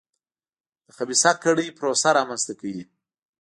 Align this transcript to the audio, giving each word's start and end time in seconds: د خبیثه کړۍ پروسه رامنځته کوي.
د 0.85 0.87
خبیثه 0.97 1.31
کړۍ 1.43 1.67
پروسه 1.77 2.09
رامنځته 2.17 2.53
کوي. 2.59 2.83